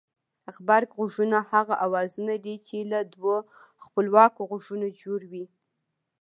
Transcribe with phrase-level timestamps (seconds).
[0.55, 3.35] غبرگ غږونه هغه اوازونه دي چې له دوو
[3.85, 5.45] خپلواکو غږونو جوړ وي